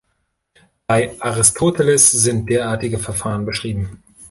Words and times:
Bei 0.87 1.15
Aristoteles 1.21 2.09
sind 2.09 2.49
derartige 2.49 2.97
Verfahren 2.97 3.45
beschrieben. 3.45 4.01